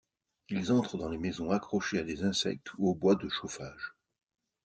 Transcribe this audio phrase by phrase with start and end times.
[0.49, 3.93] Ils entrent dans les maisons accrochés à des insectes ou au bois de chauffage.